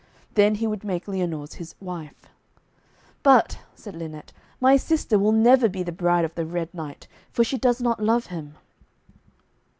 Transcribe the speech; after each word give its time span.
Then 0.33 0.55
he 0.55 0.65
would 0.65 0.83
make 0.83 1.05
Lyonors 1.07 1.57
his 1.57 1.75
wife. 1.79 2.25
'But,' 3.21 3.59
said 3.75 3.93
Lynette, 3.95 4.33
'my 4.59 4.75
sister 4.75 5.19
will 5.19 5.31
never 5.31 5.69
be 5.69 5.83
the 5.83 5.91
bride 5.91 6.25
of 6.25 6.33
the 6.33 6.43
Red 6.43 6.73
Knight, 6.73 7.07
for 7.31 7.43
she 7.43 7.59
does 7.59 7.83
not 7.83 8.01
love 8.01 8.25
him.' 8.25 8.55